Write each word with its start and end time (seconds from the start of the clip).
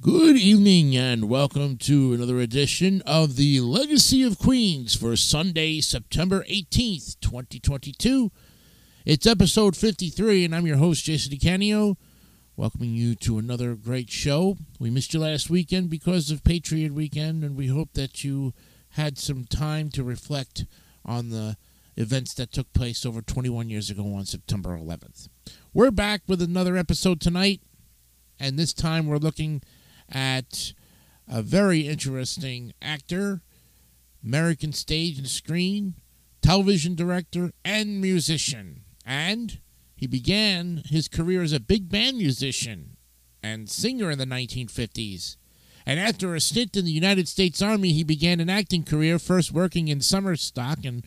Good 0.00 0.36
evening 0.36 0.96
and 0.96 1.28
welcome 1.28 1.76
to 1.78 2.12
another 2.12 2.38
edition 2.38 3.02
of 3.04 3.34
the 3.34 3.58
Legacy 3.58 4.22
of 4.22 4.38
Queens 4.38 4.94
for 4.94 5.16
Sunday, 5.16 5.80
September 5.80 6.44
18th, 6.44 7.18
2022. 7.20 8.30
It's 9.04 9.26
episode 9.26 9.76
53, 9.76 10.44
and 10.44 10.54
I'm 10.54 10.68
your 10.68 10.76
host, 10.76 11.04
Jason 11.04 11.36
DeCanio, 11.36 11.96
welcoming 12.56 12.94
you 12.94 13.16
to 13.16 13.38
another 13.38 13.74
great 13.74 14.08
show. 14.08 14.56
We 14.78 14.88
missed 14.88 15.14
you 15.14 15.18
last 15.18 15.50
weekend 15.50 15.90
because 15.90 16.30
of 16.30 16.44
Patriot 16.44 16.94
Weekend, 16.94 17.42
and 17.42 17.56
we 17.56 17.66
hope 17.66 17.94
that 17.94 18.22
you 18.22 18.54
had 18.90 19.18
some 19.18 19.46
time 19.46 19.90
to 19.90 20.04
reflect 20.04 20.64
on 21.04 21.30
the 21.30 21.56
events 21.96 22.34
that 22.34 22.52
took 22.52 22.72
place 22.72 23.04
over 23.04 23.20
21 23.20 23.68
years 23.68 23.90
ago 23.90 24.14
on 24.14 24.26
September 24.26 24.78
11th. 24.78 25.28
We're 25.74 25.90
back 25.90 26.20
with 26.28 26.40
another 26.40 26.76
episode 26.76 27.20
tonight, 27.20 27.62
and 28.38 28.56
this 28.56 28.72
time 28.72 29.08
we're 29.08 29.16
looking 29.16 29.60
at 30.12 30.72
a 31.26 31.42
very 31.42 31.86
interesting 31.86 32.72
actor, 32.80 33.42
American 34.24 34.72
stage 34.72 35.18
and 35.18 35.28
screen, 35.28 35.94
television 36.42 36.94
director, 36.94 37.52
and 37.64 38.00
musician. 38.00 38.82
And 39.04 39.58
he 39.94 40.06
began 40.06 40.82
his 40.86 41.08
career 41.08 41.42
as 41.42 41.52
a 41.52 41.60
big 41.60 41.88
band 41.88 42.18
musician 42.18 42.96
and 43.42 43.68
singer 43.68 44.10
in 44.10 44.18
the 44.18 44.24
1950s. 44.24 45.36
And 45.84 45.98
after 45.98 46.34
a 46.34 46.40
stint 46.40 46.76
in 46.76 46.84
the 46.84 46.90
United 46.90 47.28
States 47.28 47.62
Army, 47.62 47.92
he 47.92 48.04
began 48.04 48.40
an 48.40 48.50
acting 48.50 48.84
career, 48.84 49.18
first 49.18 49.52
working 49.52 49.88
in 49.88 50.00
summer 50.00 50.36
stock 50.36 50.84
and 50.84 51.04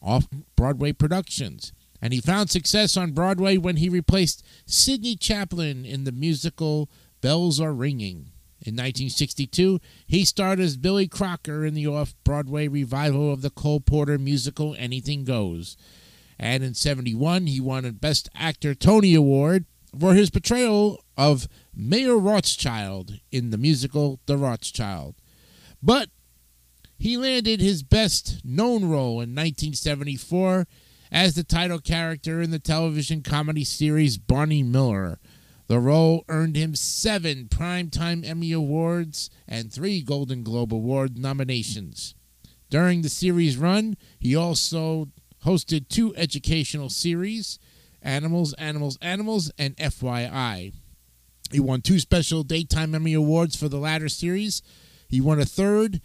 off 0.00 0.26
Broadway 0.56 0.92
productions. 0.92 1.72
And 2.00 2.12
he 2.12 2.20
found 2.20 2.50
success 2.50 2.96
on 2.96 3.12
Broadway 3.12 3.56
when 3.58 3.76
he 3.76 3.88
replaced 3.88 4.44
Sydney 4.66 5.14
Chaplin 5.16 5.84
in 5.84 6.04
the 6.04 6.12
musical 6.12 6.90
Bells 7.20 7.60
Are 7.60 7.72
Ringing. 7.72 8.31
In 8.64 8.74
1962, 8.74 9.80
he 10.06 10.24
starred 10.24 10.60
as 10.60 10.76
Billy 10.76 11.08
Crocker 11.08 11.64
in 11.66 11.74
the 11.74 11.88
off 11.88 12.14
Broadway 12.22 12.68
revival 12.68 13.32
of 13.32 13.42
the 13.42 13.50
Cole 13.50 13.80
Porter 13.80 14.18
musical 14.18 14.76
Anything 14.78 15.24
Goes. 15.24 15.76
And 16.38 16.62
in 16.62 16.74
71, 16.74 17.48
he 17.48 17.60
won 17.60 17.84
a 17.84 17.92
Best 17.92 18.28
Actor 18.36 18.76
Tony 18.76 19.14
Award 19.14 19.64
for 19.98 20.14
his 20.14 20.30
portrayal 20.30 21.02
of 21.16 21.48
Mayer 21.74 22.16
Rothschild 22.16 23.18
in 23.32 23.50
the 23.50 23.58
musical 23.58 24.20
The 24.26 24.36
Rothschild. 24.36 25.16
But 25.82 26.08
he 26.96 27.16
landed 27.16 27.60
his 27.60 27.82
best 27.82 28.44
known 28.44 28.84
role 28.84 29.20
in 29.20 29.34
1974 29.34 30.68
as 31.10 31.34
the 31.34 31.42
title 31.42 31.80
character 31.80 32.40
in 32.40 32.52
the 32.52 32.60
television 32.60 33.22
comedy 33.22 33.64
series 33.64 34.18
Barney 34.18 34.62
Miller 34.62 35.18
the 35.68 35.78
role 35.78 36.24
earned 36.28 36.56
him 36.56 36.74
seven 36.74 37.46
Primetime 37.48 38.26
Emmy 38.26 38.52
Awards 38.52 39.30
and 39.46 39.72
three 39.72 40.02
Golden 40.02 40.42
Globe 40.42 40.74
Award 40.74 41.18
nominations. 41.18 42.14
During 42.68 43.02
the 43.02 43.08
series 43.08 43.56
run, 43.56 43.96
he 44.18 44.34
also 44.34 45.08
hosted 45.44 45.88
two 45.88 46.14
educational 46.16 46.88
series 46.88 47.58
Animals, 48.00 48.52
Animals, 48.54 48.98
Animals, 49.00 49.52
and 49.58 49.76
FYI. 49.76 50.72
He 51.52 51.60
won 51.60 51.82
two 51.82 52.00
special 52.00 52.42
Daytime 52.42 52.94
Emmy 52.94 53.14
Awards 53.14 53.54
for 53.54 53.68
the 53.68 53.78
latter 53.78 54.08
series. 54.08 54.62
He 55.08 55.20
won 55.20 55.38
a 55.38 55.44
third 55.44 56.00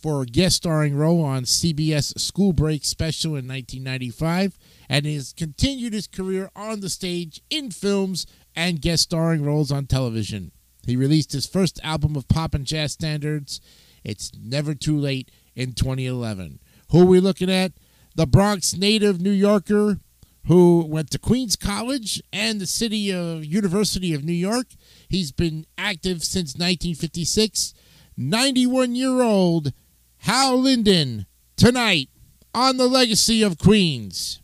for 0.00 0.22
a 0.22 0.26
guest 0.26 0.56
starring 0.56 0.94
role 0.94 1.24
on 1.24 1.44
CBS 1.44 2.14
Schoolbreak 2.14 2.84
Special 2.84 3.30
in 3.30 3.48
1995 3.48 4.58
and 4.88 5.06
has 5.06 5.32
continued 5.32 5.94
his 5.94 6.06
career 6.06 6.50
on 6.54 6.80
the 6.80 6.90
stage, 6.90 7.40
in 7.50 7.70
films, 7.70 8.26
and 8.56 8.80
guest 8.80 9.04
starring 9.04 9.44
roles 9.44 9.70
on 9.70 9.86
television. 9.86 10.50
He 10.86 10.96
released 10.96 11.32
his 11.32 11.46
first 11.46 11.78
album 11.84 12.16
of 12.16 12.28
pop 12.28 12.54
and 12.54 12.64
jazz 12.64 12.92
standards, 12.92 13.60
It's 14.02 14.32
Never 14.40 14.74
Too 14.74 14.96
Late, 14.96 15.30
in 15.54 15.72
2011. 15.72 16.60
Who 16.90 17.02
are 17.02 17.06
we 17.06 17.20
looking 17.20 17.50
at? 17.50 17.72
The 18.14 18.26
Bronx 18.26 18.74
native 18.76 19.20
New 19.20 19.30
Yorker 19.30 19.98
who 20.46 20.86
went 20.88 21.10
to 21.10 21.18
Queens 21.18 21.56
College 21.56 22.22
and 22.32 22.60
the 22.60 22.66
City 22.66 23.12
of 23.12 23.44
University 23.44 24.14
of 24.14 24.24
New 24.24 24.32
York. 24.32 24.66
He's 25.08 25.32
been 25.32 25.66
active 25.76 26.22
since 26.22 26.54
1956. 26.54 27.74
91 28.16 28.94
year 28.94 29.20
old 29.22 29.72
Hal 30.18 30.56
Linden 30.58 31.26
tonight 31.56 32.08
on 32.54 32.76
the 32.76 32.86
Legacy 32.86 33.42
of 33.42 33.58
Queens. 33.58 34.40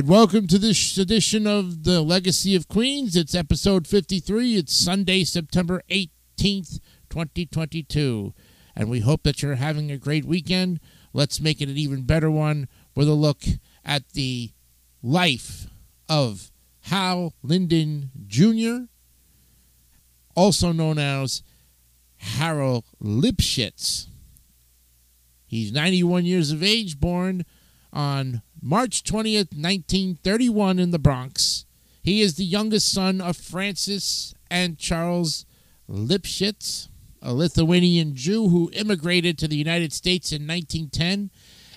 Right, 0.00 0.08
welcome 0.08 0.46
to 0.46 0.56
this 0.56 0.96
edition 0.96 1.46
of 1.46 1.84
the 1.84 2.00
Legacy 2.00 2.56
of 2.56 2.68
Queens. 2.68 3.16
It's 3.16 3.34
episode 3.34 3.86
53. 3.86 4.56
It's 4.56 4.74
Sunday, 4.74 5.24
September 5.24 5.82
18th, 5.90 6.80
2022. 7.10 8.32
And 8.74 8.88
we 8.88 9.00
hope 9.00 9.24
that 9.24 9.42
you're 9.42 9.56
having 9.56 9.90
a 9.90 9.98
great 9.98 10.24
weekend. 10.24 10.80
Let's 11.12 11.38
make 11.38 11.60
it 11.60 11.68
an 11.68 11.76
even 11.76 12.04
better 12.04 12.30
one 12.30 12.66
with 12.94 13.10
a 13.10 13.12
look 13.12 13.42
at 13.84 14.08
the 14.14 14.52
life 15.02 15.66
of 16.08 16.50
Hal 16.84 17.34
Linden 17.42 18.10
Jr., 18.26 18.86
also 20.34 20.72
known 20.72 20.96
as 20.96 21.42
Harold 22.16 22.86
Lipshitz. 23.02 24.06
He's 25.44 25.72
91 25.72 26.24
years 26.24 26.52
of 26.52 26.62
age, 26.62 26.98
born 26.98 27.44
on 27.92 28.40
March 28.62 29.04
20th, 29.04 29.56
1931, 29.56 30.78
in 30.78 30.90
the 30.90 30.98
Bronx. 30.98 31.64
He 32.02 32.20
is 32.20 32.34
the 32.34 32.44
youngest 32.44 32.92
son 32.92 33.20
of 33.20 33.36
Francis 33.36 34.34
and 34.50 34.76
Charles 34.76 35.46
Lipshitz, 35.88 36.88
a 37.22 37.32
Lithuanian 37.32 38.14
Jew 38.14 38.48
who 38.48 38.70
immigrated 38.74 39.38
to 39.38 39.48
the 39.48 39.56
United 39.56 39.94
States 39.94 40.30
in 40.30 40.46
1910 40.46 41.30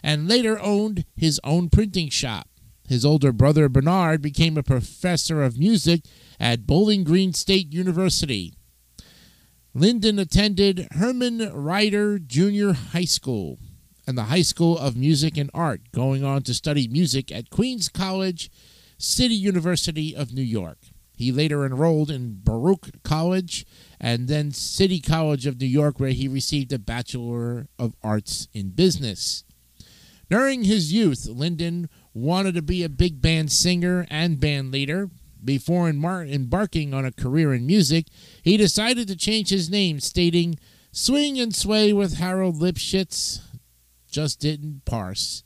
and 0.04 0.28
later 0.28 0.60
owned 0.60 1.06
his 1.16 1.40
own 1.46 1.70
printing 1.70 2.10
shop. 2.10 2.50
His 2.88 3.06
older 3.06 3.32
brother 3.32 3.70
Bernard 3.70 4.22
became 4.22 4.58
a 4.58 4.64
professor 4.64 5.42
of 5.42 5.58
music 5.58 6.02
at 6.38 6.68
Bowling 6.68 7.06
Green 7.06 7.34
State 7.34 7.74
University. 7.74 8.56
Linden 9.74 10.20
attended 10.20 10.90
Herman 10.92 11.40
Ridder 11.54 12.20
Junior 12.20 12.74
High 12.74 13.06
School 13.06 13.58
and 14.06 14.18
the 14.18 14.24
High 14.24 14.42
School 14.42 14.78
of 14.78 14.98
Music 14.98 15.38
and 15.38 15.50
Art, 15.54 15.82
going 15.92 16.24
on 16.24 16.44
to 16.44 16.54
study 16.54 16.88
music 16.88 17.32
at 17.32 17.50
Queens 17.50 17.90
College, 17.90 18.52
City 18.98 19.36
University 19.36 20.16
of 20.16 20.34
New 20.34 20.42
York. 20.42 20.78
He 21.16 21.32
later 21.32 21.66
enrolled 21.66 22.10
in 22.10 22.42
Baruch 22.44 23.04
College 23.04 23.66
and 24.00 24.28
then 24.28 24.52
City 24.52 25.00
College 25.00 25.46
of 25.46 25.60
New 25.60 25.68
York, 25.68 26.00
where 26.00 26.10
he 26.10 26.28
received 26.28 26.74
a 26.74 26.80
Bachelor 26.80 27.68
of 27.80 27.96
Arts 28.04 28.48
in 28.54 28.70
Business. 28.72 29.44
During 30.30 30.64
his 30.64 30.92
youth, 30.92 31.28
Linden 31.28 31.90
wanted 32.14 32.56
to 32.56 32.62
be 32.62 32.84
a 32.84 32.90
big 32.90 33.22
band 33.22 33.52
singer 33.52 34.08
and 34.10 34.40
band 34.40 34.72
leader. 34.72 35.10
Before 35.44 35.90
embarking 35.90 36.94
on 36.94 37.06
a 37.06 37.12
career 37.12 37.54
in 37.54 37.68
music, 37.68 38.08
he 38.42 38.58
decided 38.58 39.08
to 39.08 39.16
change 39.16 39.50
his 39.50 39.70
name, 39.70 40.00
stating, 40.00 40.58
Swing 40.92 41.40
and 41.40 41.54
sway 41.54 41.92
with 41.92 42.18
Harold 42.18 42.56
Lipshitz, 42.56 43.42
just 44.14 44.40
didn't 44.40 44.86
parse. 44.86 45.44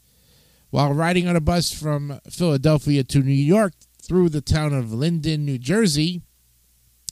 While 0.70 0.94
riding 0.94 1.28
on 1.28 1.36
a 1.36 1.42
bus 1.42 1.72
from 1.72 2.20
Philadelphia 2.30 3.04
to 3.06 3.20
New 3.20 3.32
York 3.32 3.74
through 4.02 4.30
the 4.30 4.42
town 4.42 4.74
of 4.74 4.94
Linden, 4.94 5.46
New 5.46 5.58
Jersey, 5.58 6.22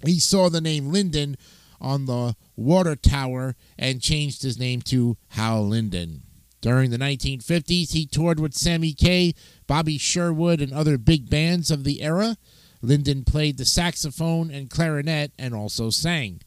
he 0.06 0.20
saw 0.20 0.50
the 0.50 0.62
name 0.62 0.92
Linden 0.92 1.38
on 1.80 2.06
the 2.06 2.36
water 2.56 2.96
tower 2.96 3.56
and 3.78 4.02
changed 4.02 4.44
his 4.44 4.60
name 4.60 4.82
to 4.82 5.18
Hal 5.30 5.68
Linden. 5.68 6.24
During 6.62 6.90
the 6.90 6.98
1950s, 6.98 7.94
he 7.94 8.06
toured 8.06 8.40
with 8.40 8.54
Sammy 8.54 8.92
Kaye, 8.92 9.36
Bobby 9.68 9.98
Sherwood, 9.98 10.62
and 10.62 10.74
other 10.74 10.98
big 10.98 11.30
bands 11.30 11.72
of 11.72 11.84
the 11.84 12.02
era. 12.02 12.38
Linden 12.82 13.24
played 13.24 13.58
the 13.58 13.66
saxophone 13.66 14.52
and 14.52 14.70
clarinet 14.70 15.32
and 15.38 15.54
also 15.54 15.90
sang. 15.90 16.42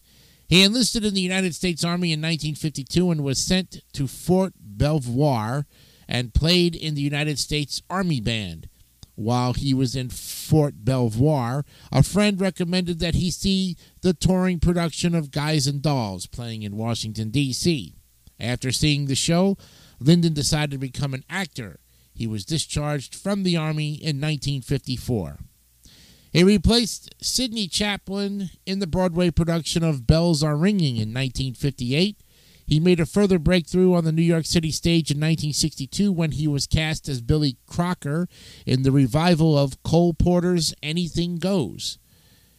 He 0.49 0.63
enlisted 0.63 1.05
in 1.05 1.15
the 1.15 1.21
United 1.21 1.55
States 1.55 1.85
Army 1.85 2.13
in 2.13 2.21
1952 2.21 3.11
and 3.11 3.23
was 3.23 3.39
sent 3.39 3.83
to 3.93 4.07
Fort 4.07 4.55
Belvoir 4.79 5.67
and 6.09 6.33
played 6.33 6.75
in 6.75 6.95
the 6.95 7.03
United 7.03 7.39
States 7.39 7.83
Army 7.91 8.21
Band. 8.21 8.69
While 9.15 9.53
he 9.53 9.75
was 9.75 9.97
in 9.97 10.11
Fort 10.11 10.85
Belvoir, 10.85 11.65
a 11.91 12.05
friend 12.05 12.41
recommended 12.41 13.01
that 13.01 13.17
he 13.17 13.33
see 13.33 13.77
the 14.01 14.15
touring 14.15 14.61
production 14.61 15.15
of 15.15 15.33
Guys 15.33 15.67
and 15.67 15.83
Dolls 15.83 16.27
playing 16.27 16.63
in 16.63 16.77
Washington, 16.77 17.31
D.C. 17.31 17.97
After 18.39 18.71
seeing 18.71 19.07
the 19.07 19.17
show, 19.17 19.59
Linden 19.99 20.35
decided 20.35 20.71
to 20.71 20.79
become 20.79 21.15
an 21.15 21.25
actor. 21.29 21.81
He 22.15 22.29
was 22.29 22.45
discharged 22.45 23.15
from 23.15 23.43
the 23.43 23.57
Army 23.57 23.95
in 23.95 24.21
1954. 24.21 25.39
He 26.33 26.45
replaced 26.45 27.15
Sydney 27.21 27.67
Chaplin 27.69 28.51
in 28.67 28.79
the 28.79 28.87
Broadway 28.87 29.31
production 29.31 29.83
of 29.83 30.07
Bells 30.07 30.43
Are 30.43 30.57
Ringing 30.57 30.97
in 30.97 31.13
1958. 31.13 32.19
He 32.69 32.81
made 32.81 33.01
a 33.01 33.07
further 33.07 33.39
breakthrough 33.39 33.95
on 33.95 34.05
the 34.05 34.13
New 34.13 34.21
York 34.21 34.45
City 34.45 34.71
stage 34.71 35.11
in 35.11 35.17
1962 35.17 36.13
when 36.13 36.33
he 36.33 36.47
was 36.47 36.67
cast 36.67 37.09
as 37.09 37.23
Billy 37.23 37.57
Crocker 37.67 38.29
in 38.67 38.83
the 38.83 38.93
revival 38.93 39.57
of 39.57 39.83
Cole 39.83 40.13
Porter's 40.13 40.75
Anything 40.83 41.37
Goes. 41.37 41.99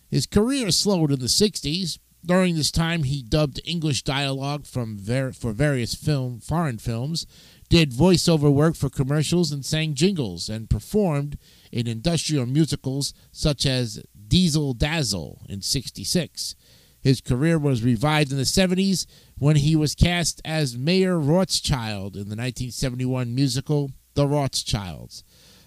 His 0.09 0.25
career 0.25 0.71
slowed 0.71 1.11
in 1.11 1.19
the 1.19 1.27
60s. 1.27 2.00
During 2.25 2.56
this 2.56 2.71
time, 2.71 3.03
he 3.03 3.21
dubbed 3.21 3.61
English 3.63 4.01
dialogue 4.01 4.65
from 4.65 4.97
ver- 4.97 5.31
for 5.31 5.53
various 5.53 5.94
film 5.94 6.39
foreign 6.39 6.79
films, 6.79 7.27
did 7.69 7.91
voiceover 7.91 8.51
work 8.51 8.75
for 8.75 8.89
commercials, 8.89 9.51
and 9.51 9.63
sang 9.63 9.94
jingles, 9.94 10.50
and 10.50 10.71
performed 10.71 11.38
in 11.71 11.85
industrial 11.85 12.47
musicals 12.47 13.13
such 13.31 13.63
as 13.67 14.03
Diesel 14.27 14.73
Dazzle 14.73 15.44
in 15.47 15.62
66. 15.62 16.55
His 17.01 17.22
career 17.22 17.57
was 17.57 17.84
revived 17.84 18.31
in 18.31 18.38
the 18.38 18.44
70s 18.44 19.06
when 19.38 19.56
he 19.56 19.75
was 19.75 19.96
cast 19.96 20.42
as 20.44 20.78
Mayer 20.78 21.19
Rothschild 21.19 22.16
in 22.16 22.30
the 22.30 22.36
1971 22.36 23.34
musical 23.34 23.92
The 24.16 24.28
Rothschilds. 24.28 25.24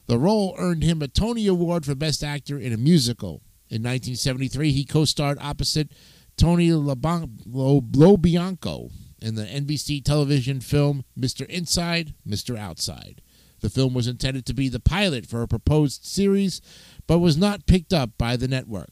The 0.07 0.19
role 0.19 0.55
earned 0.59 0.83
him 0.83 1.01
a 1.01 1.09
Tony 1.09 1.47
Award 1.47 1.87
for 1.87 1.95
Best 1.95 2.23
Actor 2.25 2.59
in 2.59 2.73
a 2.73 2.77
Musical. 2.77 3.43
In 3.69 3.83
1973, 3.83 4.73
he 4.73 4.85
co 4.85 5.05
starred 5.05 5.39
opposite 5.41 5.93
Tony 6.37 6.69
LoBianco 6.69 7.31
in 9.21 9.35
the 9.37 9.45
NBC 9.45 10.05
television 10.05 10.61
film 10.61 11.05
Mr. 11.19 11.47
Inside, 11.47 12.15
Mr. 12.27 12.59
Outside. 12.59 13.23
The 13.61 13.71
film 13.71 13.95
was 13.95 14.09
intended 14.09 14.45
to 14.47 14.55
be 14.55 14.69
the 14.69 14.81
pilot 14.81 15.25
for 15.25 15.41
a 15.43 15.49
proposed 15.49 16.05
series, 16.05 16.61
but 17.07 17.21
was 17.21 17.37
not 17.37 17.67
picked 17.67 17.93
up 17.93 18.19
by 18.19 18.37
the 18.37 18.49
network. 18.49 18.91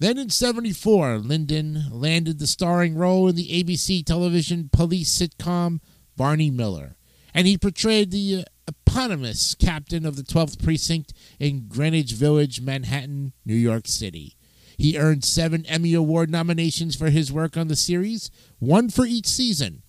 Then 0.00 0.16
in 0.16 0.30
74, 0.30 1.18
Linden 1.18 1.84
landed 1.92 2.38
the 2.38 2.46
starring 2.46 2.94
role 2.94 3.28
in 3.28 3.36
the 3.36 3.62
ABC 3.62 4.04
television 4.04 4.70
police 4.72 5.16
sitcom 5.16 5.80
Barney 6.16 6.50
Miller, 6.50 6.96
and 7.34 7.46
he 7.46 7.58
portrayed 7.58 8.10
the 8.10 8.38
uh, 8.38 8.42
eponymous 8.66 9.54
captain 9.54 10.06
of 10.06 10.16
the 10.16 10.22
12th 10.22 10.62
Precinct 10.62 11.12
in 11.38 11.68
Greenwich 11.68 12.12
Village, 12.12 12.62
Manhattan, 12.62 13.34
New 13.44 13.54
York 13.54 13.86
City. 13.86 14.36
He 14.78 14.96
earned 14.96 15.22
seven 15.22 15.66
Emmy 15.66 15.92
Award 15.92 16.30
nominations 16.30 16.96
for 16.96 17.10
his 17.10 17.30
work 17.30 17.58
on 17.58 17.68
the 17.68 17.76
series, 17.76 18.30
one 18.58 18.88
for 18.88 19.04
each 19.04 19.26
season. 19.26 19.82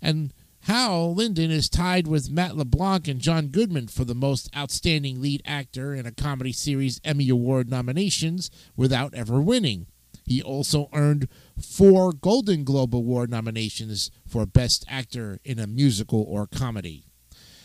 And 0.00 0.32
Hal 0.64 1.14
Linden 1.14 1.50
is 1.50 1.68
tied 1.68 2.06
with 2.06 2.30
Matt 2.30 2.56
LeBlanc 2.56 3.06
and 3.06 3.20
John 3.20 3.48
Goodman 3.48 3.88
for 3.88 4.06
the 4.06 4.14
most 4.14 4.48
outstanding 4.56 5.20
lead 5.20 5.42
actor 5.44 5.94
in 5.94 6.06
a 6.06 6.10
comedy 6.10 6.52
series 6.52 7.02
Emmy 7.04 7.28
Award 7.28 7.68
nominations 7.68 8.50
without 8.74 9.12
ever 9.12 9.42
winning. 9.42 9.88
He 10.24 10.42
also 10.42 10.88
earned 10.94 11.28
four 11.60 12.12
Golden 12.14 12.64
Globe 12.64 12.96
Award 12.96 13.28
nominations 13.28 14.10
for 14.26 14.46
Best 14.46 14.86
Actor 14.88 15.38
in 15.44 15.58
a 15.58 15.66
Musical 15.66 16.22
or 16.26 16.46
Comedy. 16.46 17.04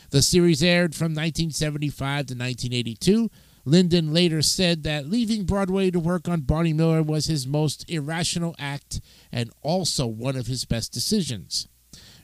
The 0.10 0.22
series 0.22 0.62
aired 0.62 0.94
from 0.94 1.14
1975 1.14 1.96
to 2.26 2.34
1982. 2.34 3.32
Linden 3.64 4.14
later 4.14 4.42
said 4.42 4.84
that 4.84 5.10
leaving 5.10 5.46
Broadway 5.46 5.90
to 5.90 6.02
work 6.02 6.28
on 6.28 6.42
Barney 6.42 6.74
Miller 6.74 7.02
was 7.02 7.28
his 7.28 7.48
most 7.48 7.90
irrational 7.90 8.56
act 8.60 9.00
and 9.32 9.52
also 9.62 10.06
one 10.06 10.36
of 10.36 10.48
his 10.48 10.66
best 10.66 10.92
decisions. 10.92 11.70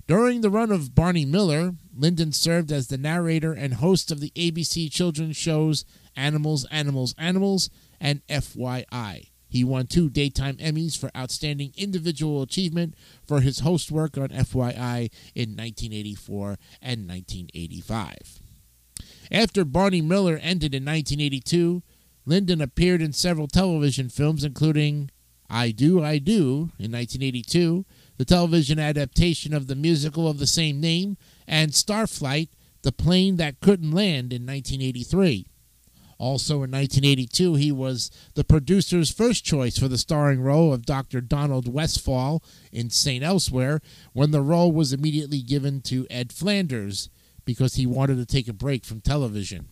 During 0.08 0.42
the 0.42 0.52
run 0.52 0.72
of 0.72 0.94
Barney 0.94 1.26
Miller, 1.26 1.74
Linden 1.96 2.32
served 2.32 2.72
as 2.72 2.88
the 2.88 2.98
narrator 2.98 3.54
and 3.54 3.76
host 3.76 4.12
of 4.12 4.20
the 4.20 4.32
ABC 4.36 4.92
children's 4.92 5.36
shows 5.36 5.84
Animals, 6.16 6.66
Animals, 6.70 7.16
Animals, 7.18 7.72
and 8.00 8.26
FYI. 8.28 9.30
He 9.48 9.64
won 9.64 9.88
two 9.88 10.10
Daytime 10.10 10.58
Emmys 10.58 10.96
for 10.98 11.10
Outstanding 11.18 11.74
Individual 11.76 12.44
Achievement 12.44 12.94
for 13.26 13.42
his 13.42 13.60
host 13.60 13.92
work 13.92 14.16
on 14.16 14.30
FYI 14.30 15.10
in 15.34 15.56
1984 15.56 16.58
and 16.82 17.08
1985. 17.08 18.16
After 19.32 19.66
Barney 19.66 20.02
Miller 20.02 20.38
ended 20.38 20.76
in 20.76 20.86
1982, 20.86 21.82
Linden 22.28 22.62
appeared 22.62 23.02
in 23.02 23.12
several 23.14 23.48
television 23.48 24.10
films, 24.10 24.44
including 24.44 25.10
I 25.50 25.72
Do, 25.72 26.04
I 26.04 26.18
Do 26.20 26.72
in 26.78 26.92
1982, 26.92 27.86
the 28.18 28.26
television 28.26 28.80
adaptation 28.80 29.54
of 29.54 29.68
the 29.68 29.76
musical 29.76 30.28
of 30.28 30.40
the 30.40 30.48
same 30.48 30.80
name, 30.80 31.18
and 31.48 31.72
Starflight, 31.72 32.50
The 32.82 32.92
Plane 32.92 33.38
That 33.38 33.60
Couldn't 33.60 33.92
Land 33.92 34.32
in 34.32 34.46
1983. 34.46 35.48
Also 36.18 36.56
in 36.56 36.72
1982, 36.72 37.56
he 37.56 37.72
was 37.72 38.10
the 38.36 38.44
producer's 38.46 39.12
first 39.12 39.44
choice 39.44 39.78
for 39.78 39.90
the 39.90 39.98
starring 39.98 40.42
role 40.42 40.74
of 40.74 40.86
Dr. 40.86 41.20
Donald 41.20 41.72
Westfall 41.72 42.42
in 42.72 42.90
St. 42.90 43.24
Elsewhere, 43.24 43.82
when 44.14 44.32
the 44.32 44.42
role 44.42 44.72
was 44.72 44.94
immediately 44.94 45.42
given 45.42 45.82
to 45.82 46.08
Ed 46.10 46.32
Flanders 46.32 47.10
because 47.44 47.76
he 47.76 47.86
wanted 47.86 48.16
to 48.16 48.26
take 48.26 48.48
a 48.48 48.54
break 48.54 48.86
from 48.86 49.02
television. 49.02 49.68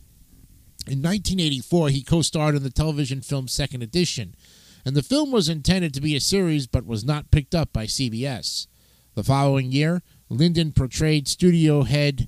In 0.86 1.01
1984, 1.01 1.89
he 1.89 2.04
co 2.04 2.22
starred 2.22 2.56
in 2.56 2.63
the 2.63 2.69
television 2.69 3.22
film 3.22 3.48
Second 3.48 3.84
Edition, 3.84 4.36
and 4.86 4.96
the 4.96 5.04
film 5.04 5.32
was 5.32 5.50
intended 5.50 5.94
to 5.94 6.02
be 6.02 6.16
a 6.16 6.20
series 6.20 6.68
but 6.68 6.86
was 6.86 7.06
not 7.06 7.32
picked 7.32 7.56
up 7.56 7.72
by 7.72 7.86
CBS. 7.86 8.68
The 9.16 9.24
following 9.24 9.72
year, 9.72 10.02
Linden 10.30 10.72
portrayed 10.72 11.28
studio 11.28 11.84
head 11.84 12.28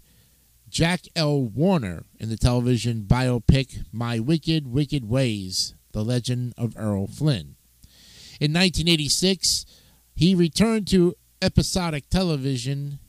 Jack 0.69 1.01
L. 1.15 1.41
Warner 1.41 2.03
in 2.19 2.29
the 2.29 2.37
television 2.37 3.05
biopic 3.07 3.85
My 3.91 4.19
Wicked, 4.19 4.67
Wicked 4.67 5.07
Ways 5.07 5.73
The 5.93 6.03
Legend 6.03 6.53
of 6.57 6.75
Errol 6.77 7.07
Flynn. 7.07 7.55
In 8.39 8.51
1986, 8.51 9.65
he 10.15 10.35
returned 10.35 10.87
to 10.87 11.15
episodic 11.41 12.09
television 12.09 12.99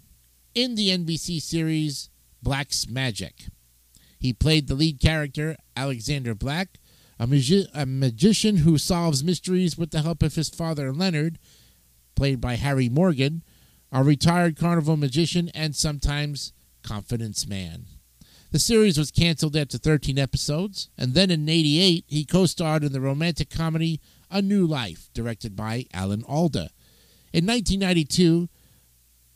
in 0.55 0.75
the 0.75 0.88
NBC 0.91 1.41
series 1.41 2.09
Black's 2.43 2.88
Magic. 2.88 3.47
He 4.19 4.33
played 4.33 4.69
the 4.69 4.75
lead 4.75 5.00
character, 5.00 5.57
Alexander 5.76 6.35
Black, 6.35 6.79
a, 7.18 7.26
magi- 7.26 7.66
a 7.75 7.87
magician 7.87 8.58
who 8.58 8.78
solves 8.78 9.25
mysteries 9.25 9.78
with 9.78 9.90
the 9.90 10.02
help 10.02 10.23
of 10.23 10.35
his 10.35 10.49
father 10.49 10.92
Leonard, 10.92 11.38
played 12.14 12.40
by 12.40 12.54
Harry 12.54 12.88
Morgan, 12.88 13.42
a 13.92 14.02
retired 14.02 14.56
carnival 14.56 14.96
magician 14.96 15.50
and 15.54 15.75
sometimes 15.75 16.52
confidence 16.82 17.46
man. 17.46 17.87
The 18.52 18.58
series 18.58 18.96
was 18.96 19.11
canceled 19.11 19.56
after 19.56 19.76
13 19.76 20.18
episodes, 20.18 20.88
and 20.96 21.14
then 21.14 21.30
in 21.30 21.49
88 21.49 22.04
he 22.06 22.25
co 22.25 22.46
starred 22.46 22.85
in 22.85 22.92
the 22.92 23.00
romantic 23.00 23.50
comedy 23.50 24.00
A 24.30 24.40
New 24.40 24.66
Life, 24.66 25.11
directed 25.12 25.56
by 25.56 25.87
Alan 25.92 26.25
Alda. 26.25 26.70
In 27.32 27.44
1992, 27.46 28.49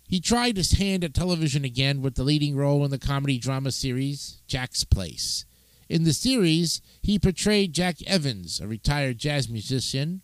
he 0.09 0.21
tried 0.21 0.57
his 0.57 0.73
hand 0.73 1.05
at 1.05 1.15
television 1.15 1.65
again 1.65 2.03
with 2.03 2.15
the 2.15 2.25
leading 2.25 2.57
role 2.57 2.85
in 2.85 2.91
the 2.91 2.99
comedy 2.99 3.39
drama 3.39 3.73
series 3.73 4.43
Jack's 4.47 4.85
Place. 4.85 5.45
In 5.91 6.05
the 6.05 6.13
series, 6.13 6.81
he 7.03 7.19
portrayed 7.19 7.73
Jack 7.73 8.01
Evans, 8.07 8.61
a 8.61 8.69
retired 8.69 9.19
jazz 9.19 9.49
musician 9.49 10.23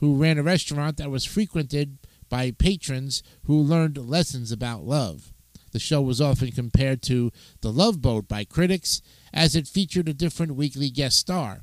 who 0.00 0.16
ran 0.16 0.38
a 0.38 0.42
restaurant 0.42 0.96
that 0.96 1.08
was 1.08 1.24
frequented 1.24 1.98
by 2.28 2.50
patrons 2.50 3.22
who 3.44 3.56
learned 3.56 3.96
lessons 3.96 4.50
about 4.50 4.82
love. 4.82 5.32
The 5.70 5.78
show 5.78 6.02
was 6.02 6.20
often 6.20 6.50
compared 6.50 7.00
to 7.02 7.30
The 7.60 7.70
Love 7.70 8.02
Boat 8.02 8.26
by 8.26 8.42
critics, 8.42 9.02
as 9.32 9.54
it 9.54 9.68
featured 9.68 10.08
a 10.08 10.14
different 10.14 10.56
weekly 10.56 10.90
guest 10.90 11.20
star. 11.20 11.62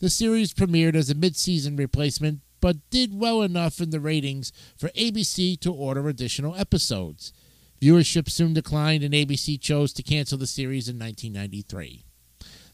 The 0.00 0.10
series 0.10 0.52
premiered 0.52 0.94
as 0.94 1.08
a 1.08 1.14
mid 1.14 1.36
season 1.36 1.76
replacement, 1.76 2.40
but 2.60 2.90
did 2.90 3.18
well 3.18 3.40
enough 3.40 3.80
in 3.80 3.88
the 3.88 4.00
ratings 4.00 4.52
for 4.76 4.90
ABC 4.90 5.58
to 5.60 5.72
order 5.72 6.06
additional 6.06 6.54
episodes. 6.54 7.32
Viewership 7.80 8.28
soon 8.28 8.52
declined, 8.52 9.02
and 9.02 9.14
ABC 9.14 9.58
chose 9.58 9.94
to 9.94 10.02
cancel 10.02 10.36
the 10.36 10.46
series 10.46 10.86
in 10.86 10.98
1993. 10.98 12.04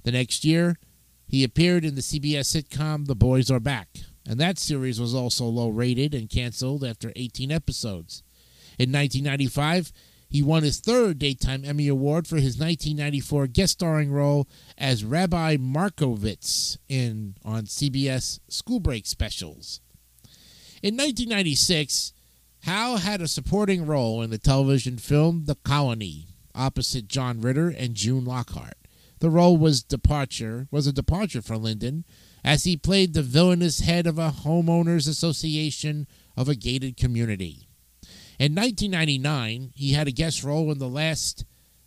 The 0.06 0.12
next 0.12 0.44
year, 0.44 0.78
he 1.26 1.42
appeared 1.42 1.84
in 1.84 1.96
the 1.96 2.00
CBS 2.00 2.54
sitcom 2.54 3.08
The 3.08 3.16
Boys 3.16 3.50
Are 3.50 3.58
Back, 3.58 3.88
and 4.24 4.38
that 4.38 4.56
series 4.56 5.00
was 5.00 5.16
also 5.16 5.46
low 5.46 5.68
rated 5.68 6.14
and 6.14 6.30
canceled 6.30 6.84
after 6.84 7.12
18 7.16 7.50
episodes. 7.50 8.22
In 8.78 8.92
1995, 8.92 9.90
he 10.28 10.44
won 10.44 10.62
his 10.62 10.78
third 10.78 11.18
Daytime 11.18 11.64
Emmy 11.64 11.88
Award 11.88 12.28
for 12.28 12.36
his 12.36 12.56
1994 12.56 13.48
guest 13.48 13.72
starring 13.72 14.12
role 14.12 14.46
as 14.78 15.04
Rabbi 15.04 15.56
Markovitz 15.56 16.78
in 16.88 17.34
on 17.44 17.64
CBS 17.64 18.38
Schoolbreak 18.48 19.08
specials. 19.08 19.80
In 20.84 20.94
1996, 20.94 22.12
Hal 22.60 22.98
had 22.98 23.20
a 23.20 23.26
supporting 23.26 23.84
role 23.86 24.22
in 24.22 24.30
the 24.30 24.38
television 24.38 24.98
film 24.98 25.46
The 25.46 25.56
Colony, 25.56 26.28
opposite 26.54 27.08
John 27.08 27.40
Ritter 27.40 27.70
and 27.70 27.96
June 27.96 28.24
Lockhart. 28.24 28.85
The 29.26 29.32
role 29.32 29.56
was 29.56 29.82
departure 29.82 30.68
was 30.70 30.86
a 30.86 30.92
departure 30.92 31.42
for 31.42 31.56
Linden, 31.56 32.04
as 32.44 32.62
he 32.62 32.76
played 32.76 33.12
the 33.12 33.24
villainous 33.24 33.80
head 33.80 34.06
of 34.06 34.20
a 34.20 34.30
homeowners 34.30 35.08
association 35.08 36.06
of 36.36 36.48
a 36.48 36.54
gated 36.54 36.96
community. 36.96 37.66
In 38.38 38.54
1999, 38.54 39.72
he 39.74 39.94
had 39.94 40.06
a 40.06 40.12
guest 40.12 40.44
role 40.44 40.70
in 40.70 40.78
the 40.78 40.88
last 40.88 41.44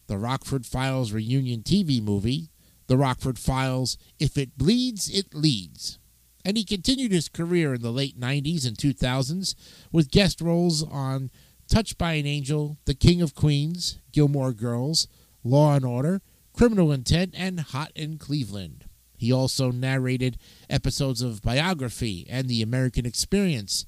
The 0.07 0.17
Rockford 0.17 0.65
Files 0.65 1.13
reunion 1.13 1.61
TV 1.61 2.03
movie, 2.03 2.49
The 2.87 2.97
Rockford 2.97 3.39
Files 3.39 3.97
If 4.19 4.37
It 4.37 4.57
Bleeds, 4.57 5.09
It 5.09 5.33
Leads. 5.33 5.97
And 6.43 6.57
he 6.57 6.65
continued 6.65 7.13
his 7.13 7.29
career 7.29 7.73
in 7.73 7.81
the 7.81 7.93
late 7.93 8.19
90s 8.19 8.67
and 8.67 8.77
2000s 8.77 9.55
with 9.93 10.11
guest 10.11 10.41
roles 10.41 10.83
on 10.83 11.31
Touched 11.69 11.97
by 11.97 12.15
an 12.15 12.25
Angel, 12.25 12.77
The 12.83 12.95
King 12.95 13.21
of 13.21 13.33
Queens, 13.33 13.97
Gilmore 14.11 14.51
Girls, 14.51 15.07
Law 15.41 15.75
and 15.75 15.85
Order, 15.85 16.21
Criminal 16.59 16.91
Intent, 16.91 17.33
and 17.37 17.57
Hot 17.61 17.89
in 17.95 18.17
Cleveland. 18.17 18.83
He 19.15 19.31
also 19.31 19.71
narrated 19.71 20.37
episodes 20.69 21.21
of 21.21 21.41
Biography 21.41 22.27
and 22.29 22.49
The 22.49 22.61
American 22.61 23.05
Experience 23.05 23.85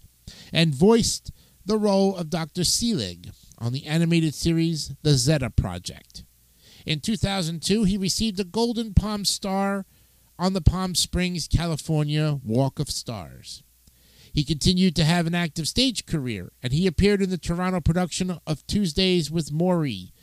and 0.54 0.74
voiced 0.74 1.34
the 1.66 1.78
role 1.78 2.16
of 2.16 2.30
Dr. 2.30 2.62
Seelig 2.62 3.30
on 3.58 3.74
the 3.74 3.86
animated 3.86 4.34
series 4.34 4.94
The 5.02 5.16
Zeta 5.16 5.50
Project. 5.50 6.24
In 6.86 7.02
2002, 7.02 7.84
he 7.84 7.98
received 7.98 8.40
a 8.40 8.46
Golden 8.46 8.94
Palm 8.94 9.26
Star 9.26 9.86
on 10.40 10.54
the 10.54 10.62
Palm 10.62 10.96
Springs, 10.96 11.50
California 11.50 12.40
Walk 12.42 12.80
of 12.80 12.90
Stars. 12.90 13.64
He 14.32 14.46
continued 14.46 14.96
to 14.96 15.04
have 15.04 15.28
an 15.28 15.36
active 15.36 15.68
stage 15.68 16.06
career, 16.06 16.54
and 16.64 16.72
he 16.72 16.88
appeared 16.88 17.22
in 17.22 17.32
the 17.32 17.38
Toronto 17.38 17.82
production 17.82 18.40
of 18.48 18.66
Tuesdays 18.66 19.30
with 19.30 19.52
Morrie 19.52 20.14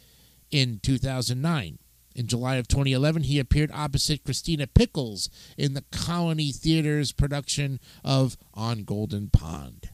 in 0.50 0.80
2009. 0.82 1.78
In 2.18 2.26
July 2.26 2.56
of 2.56 2.66
2011, 2.66 3.22
he 3.22 3.38
appeared 3.38 3.70
opposite 3.72 4.24
Christina 4.24 4.66
Pickles 4.66 5.30
in 5.56 5.74
the 5.74 5.84
Colony 5.92 6.50
Theater's 6.50 7.12
production 7.12 7.78
of 8.04 8.36
On 8.54 8.82
Golden 8.82 9.28
Pond. 9.28 9.90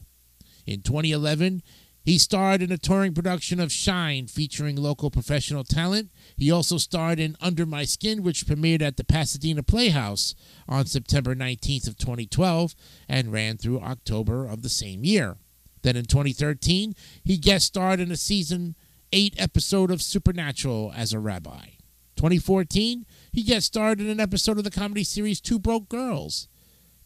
In 0.65 0.81
2011, 0.81 1.61
he 2.03 2.17
starred 2.17 2.63
in 2.63 2.71
a 2.71 2.79
touring 2.79 3.13
production 3.13 3.59
of 3.59 3.71
Shine 3.71 4.25
featuring 4.25 4.75
local 4.75 5.11
professional 5.11 5.63
talent. 5.63 6.09
He 6.35 6.49
also 6.49 6.79
starred 6.79 7.19
in 7.19 7.37
Under 7.39 7.63
My 7.63 7.85
Skin, 7.85 8.23
which 8.23 8.47
premiered 8.47 8.81
at 8.81 8.97
the 8.97 9.03
Pasadena 9.03 9.61
Playhouse 9.61 10.33
on 10.67 10.87
September 10.87 11.35
19th 11.35 11.87
of 11.87 11.95
2012 11.95 12.73
and 13.07 13.31
ran 13.31 13.57
through 13.57 13.81
October 13.81 14.47
of 14.47 14.63
the 14.63 14.69
same 14.69 15.03
year. 15.03 15.37
Then 15.83 15.95
in 15.95 16.05
2013, 16.05 16.95
he 17.23 17.37
guest 17.37 17.67
starred 17.67 17.99
in 17.99 18.09
a 18.09 18.17
season 18.17 18.75
8 19.11 19.35
episode 19.37 19.91
of 19.91 20.01
Supernatural 20.01 20.91
as 20.95 21.13
a 21.13 21.19
rabbi. 21.19 21.74
2014, 22.15 23.05
he 23.31 23.43
guest 23.43 23.67
starred 23.67 23.99
in 23.99 24.09
an 24.09 24.19
episode 24.19 24.57
of 24.57 24.63
the 24.63 24.71
comedy 24.71 25.03
series 25.03 25.41
Two 25.41 25.59
Broke 25.59 25.89
Girls. 25.89 26.47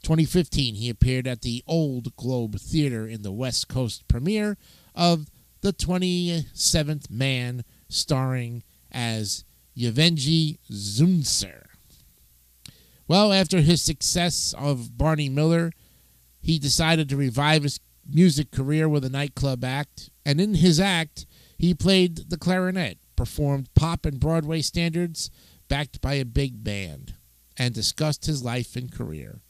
2015, 0.04 0.75
he 0.75 0.89
appeared 0.89 1.28
at 1.28 1.42
the 1.42 1.63
Old 1.68 2.16
Globe 2.16 2.60
Theater 2.60 3.08
in 3.08 3.22
the 3.22 3.32
West 3.32 3.68
Coast 3.68 4.08
premiere 4.08 4.58
of 4.96 5.30
The 5.62 5.74
27th 5.74 7.10
Man, 7.10 7.63
starring 7.89 8.63
as 8.92 9.44
Yevgeny 9.74 10.60
Zunser. 10.72 11.66
Well, 13.08 13.34
after 13.34 13.62
his 13.62 13.82
success 13.82 14.54
of 14.58 14.98
Barney 14.98 15.30
Miller, 15.30 15.72
he 16.42 16.60
decided 16.60 17.10
to 17.10 17.18
revive 17.18 17.63
his 17.63 17.80
music 18.08 18.51
career 18.51 18.88
with 18.88 19.04
a 19.04 19.10
nightclub 19.10 19.63
act, 19.63 20.10
and 20.25 20.39
in 20.39 20.56
his 20.56 20.80
act, 20.80 21.25
he 21.58 21.74
played 21.74 22.30
the 22.30 22.38
clarinet, 22.38 22.98
performed 23.19 23.67
pop 23.75 24.05
and 24.05 24.17
Broadway 24.17 24.61
standards 24.61 25.29
backed 25.67 25.99
by 25.99 26.13
a 26.13 26.23
big 26.23 26.63
band, 26.63 27.15
and 27.57 27.73
discussed 27.73 28.27
his 28.27 28.45
life 28.45 28.77
and 28.77 28.89
career. 28.89 29.41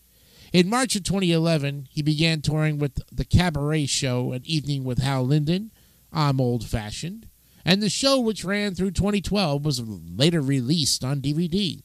In 0.51 0.67
March 0.67 0.95
of 0.95 1.03
2011, 1.03 1.87
he 1.91 2.01
began 2.01 2.41
touring 2.41 2.79
with 2.79 2.99
the 3.15 3.23
Cabaret 3.23 3.85
Show, 3.85 4.31
An 4.31 4.41
Evening 4.43 4.83
with 4.83 4.97
Hal 4.97 5.23
Linden, 5.23 5.71
I'm 6.11 6.41
Old 6.41 6.65
Fashioned, 6.65 7.27
and 7.63 7.79
the 7.79 7.91
show, 7.91 8.19
which 8.19 8.43
ran 8.43 8.73
through 8.73 8.89
2012, 8.89 9.63
was 9.63 9.83
later 9.83 10.41
released 10.41 11.03
on 11.03 11.21
DVD. 11.21 11.83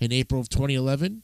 In 0.00 0.10
April 0.10 0.40
of 0.40 0.48
2011, 0.48 1.22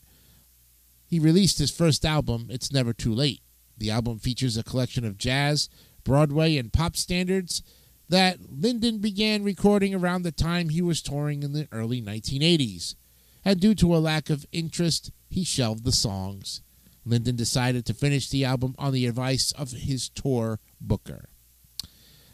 he 1.09 1.19
released 1.19 1.59
his 1.59 1.73
first 1.73 2.05
album, 2.05 2.47
It's 2.49 2.73
Never 2.73 2.93
Too 2.93 3.13
Late. 3.13 3.41
The 3.77 3.91
album 3.91 4.21
features 4.21 4.57
a 4.57 4.63
collection 4.63 5.05
of 5.05 5.19
jazz, 5.19 5.69
Broadway, 6.05 6.57
and 6.59 6.73
pop 6.73 6.95
standards 6.95 7.65
that 8.11 8.39
Linden 8.51 8.99
began 8.99 9.45
recording 9.45 9.95
around 9.95 10.23
the 10.23 10.33
time 10.33 10.69
he 10.69 10.83
was 10.83 11.01
touring 11.01 11.45
in 11.45 11.53
the 11.53 11.69
early 11.71 12.03
1980s. 12.03 12.97
And 13.45 13.61
due 13.61 13.75
to 13.77 13.95
a 13.95 13.99
lack 13.99 14.29
of 14.29 14.45
interest, 14.51 15.13
he 15.29 15.45
shelved 15.45 15.85
the 15.85 15.93
songs. 15.93 16.61
Linden 17.07 17.37
decided 17.37 17.87
to 17.87 17.95
finish 17.95 18.29
the 18.29 18.45
album 18.45 18.75
on 18.79 18.93
the 18.93 19.07
advice 19.07 19.53
of 19.53 19.71
his 19.71 20.09
tour 20.09 20.59
booker. 20.81 21.29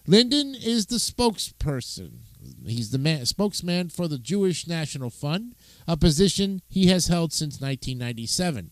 Linden 0.07 0.55
is 0.55 0.87
the 0.87 0.97
spokesperson. 0.97 2.21
He's 2.65 2.91
the 2.91 2.99
man, 2.99 3.27
spokesman 3.27 3.91
for 3.91 4.09
the 4.09 4.19
Jewish 4.19 4.67
National 4.67 5.11
Fund, 5.11 5.57
a 5.87 5.97
position 5.97 6.63
he 6.69 6.87
has 6.87 7.09
held 7.09 7.35
since 7.35 7.61
1997. 7.61 8.71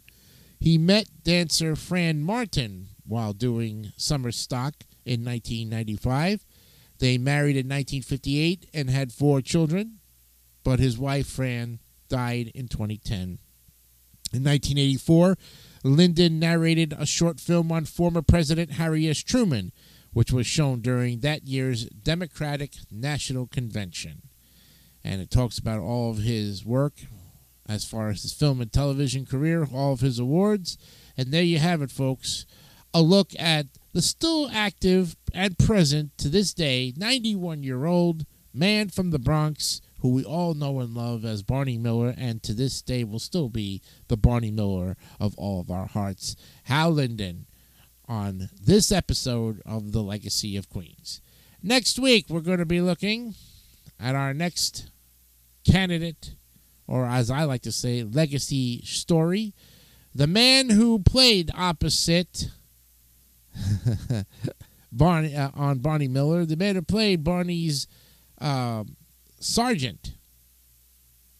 He 0.58 0.78
met 0.78 1.22
dancer 1.22 1.76
Fran 1.76 2.22
Martin 2.22 2.88
while 3.06 3.34
doing 3.34 3.92
summer 3.98 4.32
stock 4.32 4.74
in 5.04 5.22
1995. 5.22 6.46
They 7.04 7.18
married 7.18 7.56
in 7.56 7.68
1958 7.68 8.70
and 8.72 8.88
had 8.88 9.12
four 9.12 9.42
children, 9.42 9.98
but 10.64 10.78
his 10.78 10.96
wife 10.96 11.26
Fran 11.26 11.80
died 12.08 12.50
in 12.54 12.66
2010. 12.66 13.38
In 14.32 14.42
1984, 14.42 15.36
Linden 15.82 16.38
narrated 16.38 16.94
a 16.98 17.04
short 17.04 17.40
film 17.40 17.70
on 17.70 17.84
former 17.84 18.22
President 18.22 18.70
Harry 18.72 19.06
S. 19.06 19.18
Truman, 19.18 19.70
which 20.14 20.32
was 20.32 20.46
shown 20.46 20.80
during 20.80 21.20
that 21.20 21.46
year's 21.46 21.84
Democratic 21.90 22.72
National 22.90 23.46
Convention. 23.48 24.22
And 25.04 25.20
it 25.20 25.30
talks 25.30 25.58
about 25.58 25.80
all 25.80 26.10
of 26.10 26.22
his 26.22 26.64
work 26.64 26.94
as 27.68 27.84
far 27.84 28.08
as 28.08 28.22
his 28.22 28.32
film 28.32 28.62
and 28.62 28.72
television 28.72 29.26
career, 29.26 29.68
all 29.74 29.92
of 29.92 30.00
his 30.00 30.18
awards. 30.18 30.78
And 31.18 31.34
there 31.34 31.42
you 31.42 31.58
have 31.58 31.82
it, 31.82 31.90
folks. 31.90 32.46
A 32.94 33.02
look 33.02 33.32
at 33.38 33.66
the 33.94 34.02
still 34.02 34.50
active 34.52 35.16
and 35.32 35.58
present 35.58 36.18
to 36.18 36.28
this 36.28 36.52
day 36.52 36.92
91 36.96 37.62
year 37.62 37.86
old 37.86 38.26
man 38.52 38.90
from 38.90 39.10
the 39.10 39.18
Bronx 39.18 39.80
who 40.04 40.10
we 40.10 40.22
all 40.22 40.52
know 40.52 40.80
and 40.80 40.94
love 40.94 41.24
as 41.24 41.42
Barney 41.42 41.78
Miller, 41.78 42.12
and 42.18 42.42
to 42.42 42.52
this 42.52 42.82
day 42.82 43.04
will 43.04 43.18
still 43.18 43.48
be 43.48 43.80
the 44.08 44.18
Barney 44.18 44.50
Miller 44.50 44.98
of 45.18 45.34
all 45.38 45.60
of 45.60 45.70
our 45.70 45.86
hearts, 45.86 46.36
Hal 46.64 46.90
Linden, 46.90 47.46
on 48.06 48.50
this 48.60 48.92
episode 48.92 49.62
of 49.64 49.92
The 49.92 50.02
Legacy 50.02 50.58
of 50.58 50.68
Queens. 50.68 51.22
Next 51.62 51.98
week, 51.98 52.26
we're 52.28 52.40
going 52.40 52.58
to 52.58 52.66
be 52.66 52.82
looking 52.82 53.34
at 53.98 54.14
our 54.14 54.34
next 54.34 54.90
candidate, 55.66 56.34
or 56.86 57.06
as 57.06 57.30
I 57.30 57.44
like 57.44 57.62
to 57.62 57.72
say, 57.72 58.02
legacy 58.02 58.82
story. 58.84 59.54
The 60.14 60.26
man 60.26 60.68
who 60.68 60.98
played 60.98 61.50
opposite 61.56 62.50
Barney 64.92 65.34
uh, 65.34 65.50
on 65.54 65.78
Barney 65.78 66.08
Miller, 66.08 66.44
the 66.44 66.56
man 66.56 66.76
who 66.76 66.82
played 66.82 67.24
Barney's 67.24 67.86
uh, 68.40 68.84
sergeant, 69.40 70.14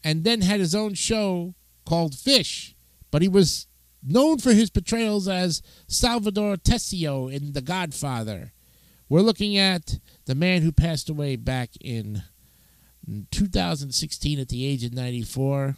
and 0.02 0.24
then 0.24 0.40
had 0.40 0.60
his 0.60 0.74
own 0.74 0.94
show 0.94 1.54
called 1.84 2.14
Fish. 2.14 2.74
But 3.10 3.22
he 3.22 3.28
was 3.28 3.66
known 4.02 4.38
for 4.38 4.52
his 4.52 4.70
portrayals 4.70 5.28
as 5.28 5.62
Salvador 5.86 6.56
Tessio 6.56 7.32
in 7.32 7.52
The 7.52 7.62
Godfather. 7.62 8.52
We're 9.08 9.20
looking 9.20 9.56
at 9.56 9.98
the 10.24 10.34
man 10.34 10.62
who 10.62 10.72
passed 10.72 11.08
away 11.08 11.36
back 11.36 11.70
in 11.80 12.22
2016 13.30 14.38
at 14.38 14.48
the 14.48 14.66
age 14.66 14.82
of 14.84 14.94
94 14.94 15.76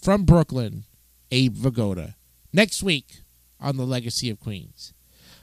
from 0.00 0.24
Brooklyn, 0.24 0.84
Abe 1.30 1.54
Vigoda. 1.54 2.14
Next 2.52 2.82
week 2.82 3.20
on 3.60 3.76
The 3.76 3.84
Legacy 3.84 4.30
of 4.30 4.40
Queens. 4.40 4.93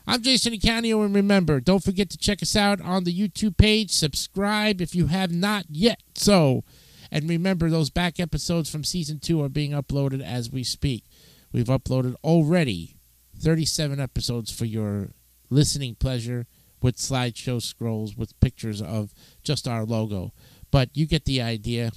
I'm 0.07 0.23
Jason 0.23 0.53
Icanio, 0.53 1.05
and 1.05 1.13
remember, 1.13 1.59
don't 1.59 1.83
forget 1.83 2.09
to 2.09 2.17
check 2.17 2.41
us 2.41 2.55
out 2.55 2.81
on 2.81 3.03
the 3.03 3.13
YouTube 3.13 3.55
page. 3.55 3.91
Subscribe 3.91 4.81
if 4.81 4.95
you 4.95 5.07
have 5.07 5.31
not 5.31 5.65
yet. 5.69 6.01
So, 6.15 6.63
and 7.11 7.29
remember, 7.29 7.69
those 7.69 7.91
back 7.91 8.19
episodes 8.19 8.69
from 8.69 8.83
season 8.83 9.19
two 9.19 9.43
are 9.43 9.49
being 9.49 9.71
uploaded 9.71 10.23
as 10.23 10.51
we 10.51 10.63
speak. 10.63 11.03
We've 11.51 11.65
uploaded 11.65 12.15
already 12.23 12.95
37 13.39 13.99
episodes 13.99 14.51
for 14.51 14.65
your 14.65 15.09
listening 15.51 15.95
pleasure 15.95 16.47
with 16.81 16.97
slideshow 16.97 17.61
scrolls 17.61 18.17
with 18.17 18.39
pictures 18.39 18.81
of 18.81 19.13
just 19.43 19.67
our 19.67 19.85
logo. 19.85 20.33
But 20.71 20.89
you 20.93 21.05
get 21.05 21.25
the 21.25 21.41
idea. 21.41 21.91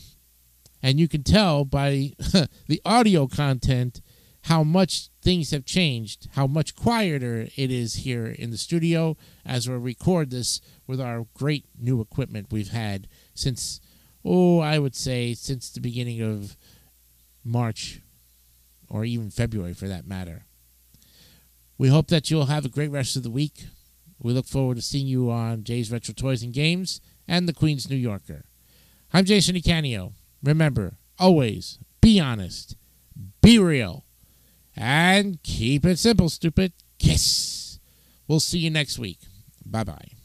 And 0.82 1.00
you 1.00 1.08
can 1.08 1.22
tell 1.22 1.64
by 1.64 2.12
the 2.68 2.82
audio 2.84 3.26
content 3.26 4.02
how 4.44 4.62
much 4.62 5.08
things 5.22 5.52
have 5.52 5.64
changed, 5.64 6.28
how 6.32 6.46
much 6.46 6.76
quieter 6.76 7.48
it 7.56 7.70
is 7.70 7.94
here 7.94 8.26
in 8.26 8.50
the 8.50 8.58
studio 8.58 9.16
as 9.44 9.68
we 9.68 9.74
record 9.74 10.30
this 10.30 10.60
with 10.86 11.00
our 11.00 11.26
great 11.32 11.64
new 11.78 12.00
equipment 12.00 12.48
we've 12.50 12.70
had 12.70 13.08
since 13.34 13.80
oh, 14.22 14.58
I 14.60 14.78
would 14.78 14.94
say 14.94 15.32
since 15.34 15.70
the 15.70 15.80
beginning 15.80 16.20
of 16.20 16.56
March 17.42 18.00
or 18.90 19.04
even 19.04 19.30
February 19.30 19.72
for 19.72 19.88
that 19.88 20.06
matter. 20.06 20.44
We 21.78 21.88
hope 21.88 22.08
that 22.08 22.30
you'll 22.30 22.46
have 22.46 22.64
a 22.66 22.70
great 22.70 22.90
rest 22.90 23.16
of 23.16 23.22
the 23.22 23.30
week. 23.30 23.64
We 24.18 24.32
look 24.32 24.46
forward 24.46 24.76
to 24.76 24.82
seeing 24.82 25.06
you 25.06 25.30
on 25.30 25.64
Jay's 25.64 25.90
Retro 25.90 26.14
Toys 26.14 26.42
and 26.42 26.52
Games 26.52 27.00
and 27.26 27.48
the 27.48 27.54
Queen's 27.54 27.88
New 27.88 27.96
Yorker. 27.96 28.44
I'm 29.12 29.24
Jason 29.24 29.56
Icanio. 29.56 30.12
Remember, 30.42 30.98
always 31.18 31.78
be 32.02 32.20
honest, 32.20 32.76
be 33.40 33.58
real, 33.58 34.04
and 34.76 35.42
keep 35.42 35.84
it 35.84 35.98
simple, 35.98 36.28
stupid. 36.28 36.72
Kiss. 36.98 37.78
We'll 38.26 38.40
see 38.40 38.58
you 38.58 38.70
next 38.70 38.98
week. 38.98 39.18
Bye 39.64 39.84
bye. 39.84 40.23